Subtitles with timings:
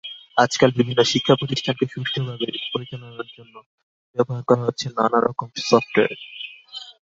[0.37, 3.55] আজকাল বিভিন্ন শিক্ষাপ্রতিষ্ঠানকে সুষ্ঠুভাবে পরিচালনার জন্য
[4.15, 6.19] ব্যবহার করা হচ্ছে নানা রকম সফটওয়্যার।